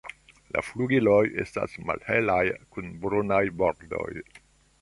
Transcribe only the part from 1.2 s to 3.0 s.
estas malhelaj kun